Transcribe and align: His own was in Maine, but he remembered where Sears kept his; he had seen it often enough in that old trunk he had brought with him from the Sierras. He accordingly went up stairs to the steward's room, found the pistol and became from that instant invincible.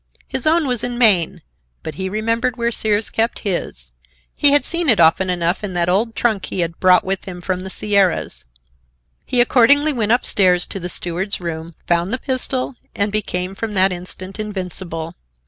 His 0.27 0.47
own 0.47 0.67
was 0.67 0.83
in 0.83 0.97
Maine, 0.97 1.43
but 1.83 1.93
he 1.93 2.09
remembered 2.09 2.57
where 2.57 2.71
Sears 2.71 3.11
kept 3.11 3.37
his; 3.45 3.91
he 4.35 4.51
had 4.51 4.65
seen 4.65 4.89
it 4.89 4.99
often 4.99 5.29
enough 5.29 5.63
in 5.63 5.73
that 5.73 5.89
old 5.89 6.15
trunk 6.15 6.47
he 6.47 6.61
had 6.61 6.79
brought 6.79 7.03
with 7.03 7.27
him 7.27 7.39
from 7.39 7.59
the 7.59 7.69
Sierras. 7.69 8.43
He 9.27 9.39
accordingly 9.39 9.93
went 9.93 10.11
up 10.11 10.25
stairs 10.25 10.65
to 10.65 10.79
the 10.79 10.89
steward's 10.89 11.39
room, 11.39 11.75
found 11.85 12.11
the 12.11 12.17
pistol 12.17 12.77
and 12.95 13.11
became 13.11 13.53
from 13.53 13.75
that 13.75 13.91
instant 13.93 14.39
invincible. 14.39 15.13